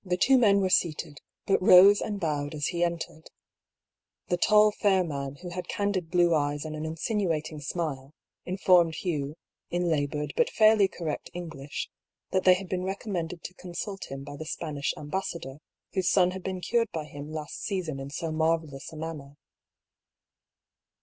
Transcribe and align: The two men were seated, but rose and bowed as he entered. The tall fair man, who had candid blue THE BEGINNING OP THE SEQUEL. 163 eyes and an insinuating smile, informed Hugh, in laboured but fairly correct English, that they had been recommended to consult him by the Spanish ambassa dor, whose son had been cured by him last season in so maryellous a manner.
The 0.03 0.17
two 0.17 0.39
men 0.39 0.61
were 0.61 0.71
seated, 0.71 1.21
but 1.45 1.61
rose 1.61 2.01
and 2.01 2.19
bowed 2.19 2.55
as 2.55 2.69
he 2.69 2.83
entered. 2.83 3.29
The 4.29 4.37
tall 4.37 4.71
fair 4.71 5.03
man, 5.03 5.35
who 5.43 5.49
had 5.49 5.67
candid 5.67 6.09
blue 6.09 6.29
THE 6.29 6.29
BEGINNING 6.31 6.43
OP 6.43 6.53
THE 6.55 6.59
SEQUEL. 6.59 6.65
163 6.65 6.65
eyes 6.65 6.65
and 6.65 6.75
an 6.75 6.85
insinuating 7.57 7.61
smile, 7.61 8.13
informed 8.43 8.95
Hugh, 8.95 9.35
in 9.69 9.89
laboured 9.89 10.33
but 10.35 10.49
fairly 10.49 10.87
correct 10.87 11.29
English, 11.35 11.91
that 12.31 12.45
they 12.45 12.55
had 12.55 12.67
been 12.67 12.83
recommended 12.83 13.43
to 13.43 13.53
consult 13.53 14.05
him 14.09 14.23
by 14.23 14.35
the 14.35 14.45
Spanish 14.47 14.91
ambassa 14.97 15.37
dor, 15.37 15.59
whose 15.93 16.09
son 16.09 16.31
had 16.31 16.41
been 16.41 16.61
cured 16.61 16.89
by 16.91 17.03
him 17.05 17.29
last 17.31 17.61
season 17.63 17.99
in 17.99 18.09
so 18.09 18.31
maryellous 18.31 18.91
a 18.91 18.95
manner. 18.95 19.35